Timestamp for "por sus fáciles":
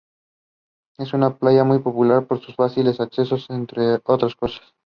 2.25-2.99